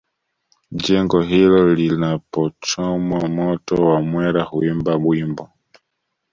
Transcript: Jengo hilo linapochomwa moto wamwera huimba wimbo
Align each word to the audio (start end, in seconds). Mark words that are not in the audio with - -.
Jengo 0.71 1.21
hilo 1.21 1.73
linapochomwa 1.75 3.29
moto 3.29 3.75
wamwera 3.87 4.43
huimba 4.43 4.95
wimbo 4.95 5.49